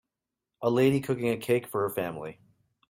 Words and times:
A 0.63 0.69
lady 0.71 0.99
cooking 0.99 1.29
a 1.29 1.37
cake 1.37 1.67
for 1.67 1.81
her 1.81 1.89
family. 1.93 2.39